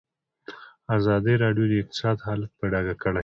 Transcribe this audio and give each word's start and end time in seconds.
ازادي 0.97 1.35
راډیو 1.43 1.65
د 1.71 1.73
اقتصاد 1.81 2.17
حالت 2.25 2.51
په 2.59 2.65
ډاګه 2.71 2.95
کړی. 3.01 3.19